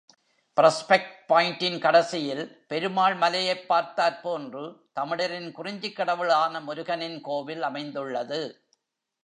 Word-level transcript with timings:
Prospect 0.61 1.11
பாயிண்டின் 1.29 1.79
கடைசியில் 1.79 2.65
பெருமாள் 2.67 3.15
மலையைப் 3.15 3.65
பார்த்தாற்போன்று, 3.69 4.81
தமிழரின் 4.93 5.51
குறிஞ்சிக் 5.51 5.95
கடவுளான 5.95 6.59
முருகனின் 6.59 7.21
கோவில் 7.21 7.61
அமைந்துள்ளது. 7.61 8.65